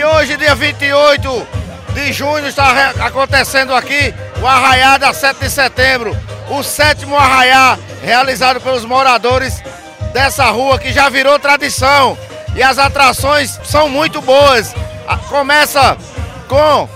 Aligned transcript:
E 0.00 0.02
hoje, 0.02 0.34
dia 0.38 0.54
28 0.54 1.46
de 1.92 2.10
junho, 2.10 2.46
está 2.46 2.88
acontecendo 3.04 3.74
aqui 3.74 4.14
o 4.40 4.46
Arraiá 4.46 4.96
da 4.96 5.12
7 5.12 5.40
de 5.40 5.50
setembro. 5.50 6.16
O 6.48 6.62
sétimo 6.62 7.14
arraiá 7.14 7.78
realizado 8.02 8.62
pelos 8.62 8.82
moradores 8.86 9.62
dessa 10.10 10.46
rua 10.46 10.78
que 10.78 10.90
já 10.90 11.10
virou 11.10 11.38
tradição. 11.38 12.16
E 12.56 12.62
as 12.62 12.78
atrações 12.78 13.60
são 13.62 13.90
muito 13.90 14.22
boas. 14.22 14.74
Começa 15.28 15.98
com 16.48 16.88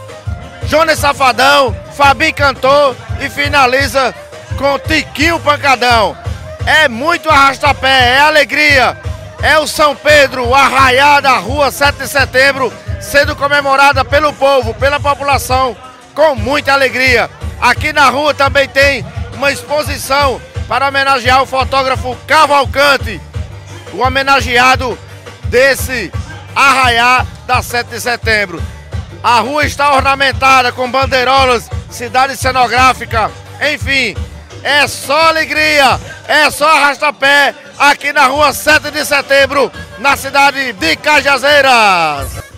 Jonas 0.66 0.98
Safadão, 0.98 1.77
Fabi 1.95 2.32
Cantor 2.32 2.96
e 3.21 3.29
finaliza 3.29 4.14
com 4.57 4.79
Tiquinho 4.79 5.39
Pancadão. 5.41 6.16
É 6.64 6.89
muito 6.89 7.29
arrastapé, 7.29 8.14
é 8.14 8.21
alegria. 8.21 8.96
É 9.43 9.59
o 9.59 9.66
São 9.66 9.95
Pedro, 9.95 10.49
o 10.49 10.55
arraiá 10.55 11.21
da 11.21 11.36
rua 11.36 11.71
7 11.71 11.99
de 11.99 12.08
setembro, 12.08 12.72
sendo 13.04 13.36
comemorada 13.36 14.04
pelo 14.04 14.32
povo, 14.32 14.75
pela 14.75 14.99
população, 14.99 15.76
com 16.14 16.35
muita 16.35 16.72
alegria. 16.72 17.30
Aqui 17.61 17.93
na 17.93 18.08
rua 18.08 18.35
também 18.35 18.68
tem 18.68 19.04
uma 19.35 19.53
exposição 19.53 20.40
para 20.67 20.89
homenagear 20.89 21.43
o 21.43 21.46
fotógrafo 21.46 22.17
Cavalcante, 22.27 23.21
o 23.93 23.99
homenageado 23.99 24.99
desse 25.44 26.11
arraiá 26.57 27.27
da 27.46 27.63
7 27.63 27.90
de 27.90 28.00
setembro. 28.00 28.63
A 29.22 29.41
rua 29.41 29.64
está 29.64 29.94
ornamentada 29.94 30.72
com 30.72 30.91
bandeirolas, 30.91 31.71
cidade 31.91 32.36
cenográfica, 32.36 33.30
enfim, 33.72 34.16
é 34.62 34.86
só 34.86 35.28
alegria, 35.28 36.00
é 36.27 36.50
só 36.50 36.69
arrasta-pé 36.69 37.55
aqui 37.78 38.12
na 38.12 38.27
rua 38.27 38.52
7 38.52 38.91
de 38.91 39.05
setembro, 39.05 39.70
na 39.98 40.16
cidade 40.16 40.72
de 40.72 40.97
Cajazeiras. 40.97 42.53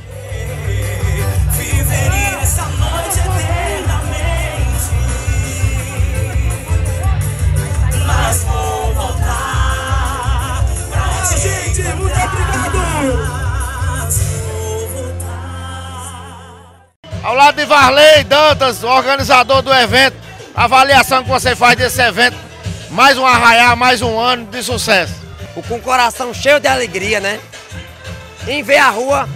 Ao 17.27 17.35
lado 17.35 17.57
de 17.57 17.65
Varley 17.65 18.23
Dantas, 18.23 18.85
organizador 18.85 19.61
do 19.61 19.75
evento, 19.75 20.17
avaliação 20.55 21.25
que 21.25 21.29
você 21.29 21.57
faz 21.57 21.75
desse 21.75 22.01
evento, 22.01 22.37
mais 22.89 23.19
um 23.19 23.27
arraiar, 23.27 23.77
mais 23.77 24.01
um 24.01 24.17
ano 24.17 24.47
de 24.47 24.63
sucesso. 24.63 25.13
Com 25.67 25.75
o 25.75 25.83
coração 25.83 26.33
cheio 26.33 26.61
de 26.61 26.69
alegria, 26.69 27.19
né? 27.19 27.41
Em 28.47 28.63
ver 28.63 28.77
a 28.77 28.91
rua 28.91 29.29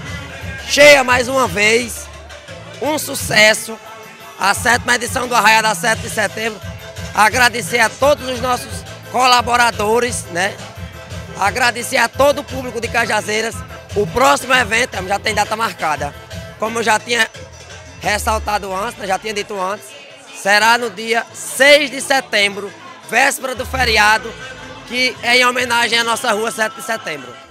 cheia 0.68 1.02
mais 1.02 1.26
uma 1.26 1.48
vez, 1.48 2.06
um 2.80 2.96
sucesso, 2.96 3.76
a 4.38 4.54
sétima 4.54 4.94
edição 4.94 5.26
do 5.26 5.34
Arraiar 5.34 5.64
da 5.64 5.74
7 5.74 6.00
de 6.00 6.10
setembro. 6.10 6.60
Agradecer 7.12 7.80
a 7.80 7.88
todos 7.88 8.28
os 8.28 8.40
nossos 8.40 8.84
colaboradores, 9.10 10.26
né? 10.26 10.54
Agradecer 11.40 11.96
a 11.96 12.08
todo 12.08 12.38
o 12.38 12.44
público 12.44 12.80
de 12.80 12.86
Cajazeiras. 12.86 13.56
O 13.96 14.06
próximo 14.06 14.54
evento 14.54 14.96
já 15.08 15.18
tem 15.18 15.34
data 15.34 15.56
marcada. 15.56 16.14
Como 16.56 16.78
eu 16.78 16.82
já 16.84 17.00
tinha 17.00 17.28
ressaltado 18.00 18.74
antes, 18.74 18.98
né, 18.98 19.06
já 19.06 19.18
tinha 19.18 19.34
dito 19.34 19.60
antes, 19.60 19.86
será 20.34 20.78
no 20.78 20.90
dia 20.90 21.24
6 21.32 21.90
de 21.90 22.00
setembro, 22.00 22.72
véspera 23.08 23.54
do 23.54 23.66
feriado, 23.66 24.32
que 24.88 25.14
é 25.22 25.36
em 25.36 25.46
homenagem 25.46 25.98
à 25.98 26.04
nossa 26.04 26.32
rua 26.32 26.50
7 26.50 26.76
de 26.76 26.82
setembro. 26.82 27.49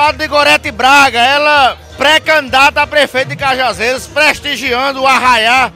Lado 0.00 0.16
de 0.16 0.26
Gorete 0.28 0.70
Braga, 0.70 1.18
ela 1.18 1.76
pré-candidata 1.98 2.80
a 2.80 2.86
prefeito 2.86 3.28
de 3.28 3.36
Cajazeiras, 3.36 4.06
prestigiando 4.06 5.02
o 5.02 5.06
arraiá 5.06 5.70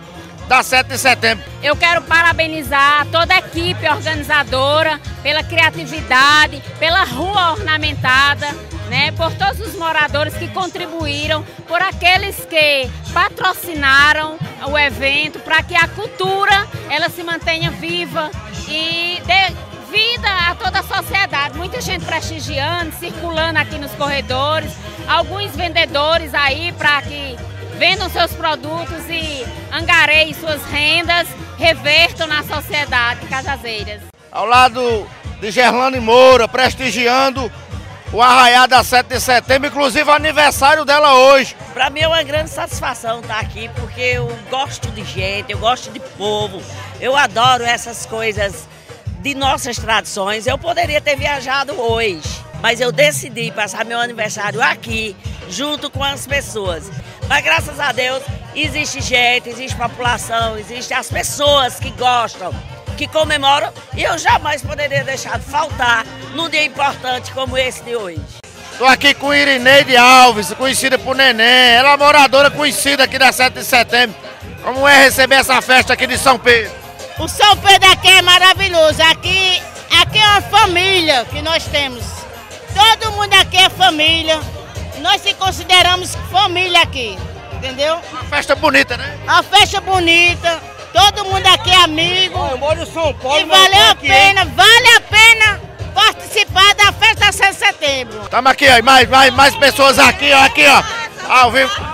da 0.48 0.62
7 0.62 0.88
de 0.88 0.98
setembro. 0.98 1.44
Eu 1.62 1.76
quero 1.76 2.00
parabenizar 2.00 3.06
toda 3.12 3.34
a 3.34 3.38
equipe 3.38 3.86
organizadora 3.86 4.98
pela 5.22 5.42
criatividade, 5.42 6.62
pela 6.78 7.04
rua 7.04 7.52
ornamentada, 7.52 8.48
né, 8.88 9.12
por 9.12 9.30
todos 9.32 9.60
os 9.60 9.74
moradores 9.76 10.32
que 10.34 10.48
contribuíram, 10.48 11.44
por 11.68 11.82
aqueles 11.82 12.46
que 12.46 12.90
patrocinaram 13.12 14.38
o 14.66 14.78
evento 14.78 15.38
para 15.40 15.62
que 15.62 15.76
a 15.76 15.86
cultura 15.88 16.66
ela 16.88 17.10
se 17.10 17.22
mantenha 17.22 17.70
viva 17.70 18.30
e 18.68 19.20
dê 19.26 19.73
vida 19.94 20.28
a 20.50 20.56
toda 20.56 20.80
a 20.80 20.82
sociedade. 20.82 21.56
Muita 21.56 21.80
gente 21.80 22.04
prestigiando, 22.04 22.92
circulando 22.98 23.60
aqui 23.60 23.78
nos 23.78 23.92
corredores, 23.92 24.72
alguns 25.06 25.54
vendedores 25.54 26.34
aí 26.34 26.72
para 26.72 27.00
que 27.02 27.36
vendam 27.78 28.10
seus 28.10 28.32
produtos 28.32 29.08
e 29.08 29.46
angareiem 29.72 30.34
suas 30.34 30.60
rendas, 30.64 31.28
revertam 31.56 32.26
na 32.26 32.42
sociedade 32.42 33.24
Cajazeiras. 33.26 34.02
Ao 34.32 34.44
lado 34.44 35.06
de 35.40 35.52
Gerlane 35.52 36.00
Moura, 36.00 36.48
prestigiando 36.48 37.50
o 38.12 38.20
Arraiá 38.20 38.66
da 38.66 38.82
7 38.82 39.06
de 39.06 39.20
setembro, 39.20 39.68
inclusive 39.68 40.10
o 40.10 40.12
aniversário 40.12 40.84
dela 40.84 41.14
hoje. 41.14 41.56
Para 41.72 41.88
mim 41.88 42.00
é 42.00 42.08
uma 42.08 42.22
grande 42.24 42.50
satisfação 42.50 43.20
estar 43.20 43.38
aqui, 43.38 43.70
porque 43.76 44.00
eu 44.00 44.26
gosto 44.50 44.90
de 44.90 45.04
gente, 45.04 45.52
eu 45.52 45.58
gosto 45.58 45.92
de 45.92 46.00
povo, 46.00 46.60
eu 47.00 47.16
adoro 47.16 47.62
essas 47.62 48.06
coisas 48.06 48.66
de 49.24 49.34
nossas 49.34 49.78
tradições. 49.78 50.46
Eu 50.46 50.58
poderia 50.58 51.00
ter 51.00 51.16
viajado 51.16 51.72
hoje, 51.80 52.20
mas 52.60 52.78
eu 52.78 52.92
decidi 52.92 53.50
passar 53.50 53.82
meu 53.82 53.98
aniversário 53.98 54.60
aqui, 54.60 55.16
junto 55.48 55.90
com 55.90 56.04
as 56.04 56.26
pessoas. 56.26 56.90
Mas 57.26 57.42
graças 57.42 57.80
a 57.80 57.90
Deus, 57.90 58.22
existe 58.54 59.00
gente, 59.00 59.48
existe 59.48 59.74
população, 59.78 60.58
existem 60.58 60.94
as 60.94 61.08
pessoas 61.08 61.80
que 61.80 61.90
gostam, 61.92 62.52
que 62.98 63.08
comemoram, 63.08 63.72
e 63.96 64.02
eu 64.02 64.18
jamais 64.18 64.60
poderia 64.60 65.02
deixar 65.02 65.38
de 65.38 65.46
faltar 65.46 66.04
num 66.34 66.50
dia 66.50 66.62
importante 66.62 67.32
como 67.32 67.56
esse 67.56 67.82
de 67.82 67.96
hoje. 67.96 68.20
Estou 68.72 68.86
aqui 68.86 69.14
com 69.14 69.32
Irineide 69.32 69.96
Alves, 69.96 70.52
conhecida 70.52 70.98
por 70.98 71.16
Neném, 71.16 71.76
ela 71.76 71.94
é 71.94 71.96
moradora 71.96 72.50
conhecida 72.50 73.04
aqui 73.04 73.18
da 73.18 73.32
7 73.32 73.54
de 73.54 73.64
setembro. 73.64 74.16
Como 74.62 74.86
é 74.86 75.04
receber 75.04 75.36
essa 75.36 75.62
festa 75.62 75.94
aqui 75.94 76.06
de 76.06 76.18
São 76.18 76.38
Pedro? 76.38 76.83
O 77.18 77.28
São 77.28 77.56
Pedro 77.58 77.90
aqui 77.90 78.08
é 78.08 78.22
maravilhoso. 78.22 79.00
Aqui, 79.02 79.62
aqui 80.00 80.18
é 80.18 80.26
uma 80.26 80.42
família 80.42 81.24
que 81.26 81.40
nós 81.42 81.64
temos. 81.64 82.04
Todo 82.74 83.12
mundo 83.12 83.32
aqui 83.34 83.56
é 83.56 83.68
família. 83.70 84.40
Nós 84.98 85.20
se 85.20 85.32
consideramos 85.34 86.16
família 86.30 86.82
aqui, 86.82 87.16
entendeu? 87.52 88.00
Uma 88.10 88.24
festa 88.24 88.56
bonita, 88.56 88.96
né? 88.96 89.16
Uma 89.22 89.42
festa 89.44 89.80
bonita. 89.80 90.60
Todo 90.92 91.24
mundo 91.26 91.46
aqui 91.46 91.70
é 91.70 91.84
amigo. 91.84 92.38
Eu 92.50 92.58
moro 92.58 92.82
em 92.82 92.86
São 92.86 93.14
Paulo. 93.14 93.40
E 93.40 93.44
valeu 93.44 93.90
a 93.90 93.94
pena, 93.94 94.44
vale 94.46 94.88
a 94.96 95.00
pena 95.00 95.60
participar 95.94 96.74
da 96.74 96.92
festa 96.92 97.30
7 97.30 97.52
de 97.52 97.58
setembro. 97.58 98.22
Estamos 98.24 98.50
aqui, 98.50 98.66
ó, 98.68 98.82
mais, 98.82 99.08
mais, 99.08 99.32
mais 99.34 99.56
pessoas 99.56 99.98
aqui, 100.00 100.32
ó, 100.32 100.44
aqui, 100.44 100.64
ó. 100.66 100.82
Ao 101.32 101.52
vivo. 101.52 101.93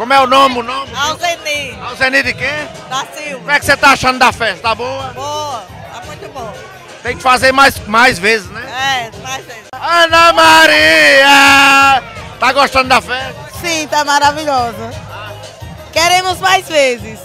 Como 0.00 0.14
é 0.14 0.20
o 0.20 0.26
nome, 0.26 0.60
o 0.60 0.62
nome? 0.62 0.90
Alzeni. 0.96 1.78
Alzeni 1.78 2.22
de 2.22 2.32
quem? 2.32 2.48
Da 2.88 3.04
Silva. 3.14 3.38
Como 3.40 3.50
é 3.50 3.58
que 3.60 3.66
você 3.66 3.76
tá 3.76 3.90
achando 3.90 4.18
da 4.18 4.32
festa? 4.32 4.62
Tá 4.62 4.74
boa? 4.74 5.08
Boa, 5.08 5.62
tá 5.92 6.00
muito 6.06 6.26
boa. 6.30 6.54
Tem 7.02 7.18
que 7.18 7.22
fazer 7.22 7.52
mais, 7.52 7.78
mais 7.86 8.18
vezes, 8.18 8.48
né? 8.48 8.62
É, 8.62 9.18
mais 9.22 9.44
vezes. 9.44 9.64
Ana 9.78 10.32
Maria! 10.32 12.02
Tá 12.38 12.50
gostando 12.50 12.88
da 12.88 13.02
festa? 13.02 13.34
Sim, 13.60 13.86
tá 13.88 14.02
maravilhosa. 14.02 14.90
Queremos 15.92 16.40
mais 16.40 16.66
vezes. 16.66 17.18